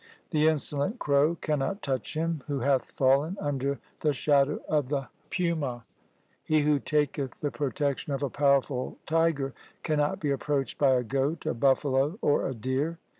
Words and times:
The 0.31 0.47
insolent 0.47 0.97
crow 0.97 1.35
cannot 1.41 1.83
touch 1.83 2.15
him 2.15 2.41
who 2.47 2.61
hath 2.61 2.85
fallen 2.91 3.37
under 3.39 3.77
the 3.99 4.13
shadow 4.13 4.59
of 4.67 4.89
the 4.89 5.09
huma. 5.29 5.83
He 6.43 6.61
who 6.61 6.79
taketh 6.79 7.39
the 7.39 7.51
protection 7.51 8.11
of 8.11 8.23
a 8.23 8.29
powerful 8.31 8.97
tiger 9.05 9.53
cannot 9.83 10.19
be 10.19 10.31
approached 10.31 10.79
by 10.79 10.93
a 10.95 11.03
goat, 11.03 11.45
a 11.45 11.53
buffalo, 11.53 12.17
or 12.19 12.47
a 12.47 12.53
deer. 12.55 12.97